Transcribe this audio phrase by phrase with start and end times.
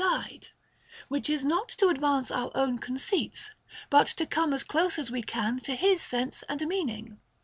[0.03, 0.47] 329 guide,—
[1.09, 3.51] which is not to advance our own conceits,
[3.91, 7.19] but to come as close as we can to his sense and meaning.